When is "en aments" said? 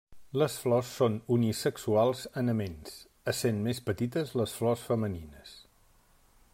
2.43-2.95